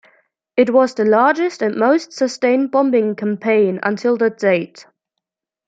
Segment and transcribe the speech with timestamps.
[0.57, 4.87] It was the largest and most sustained bombing campaign until that date.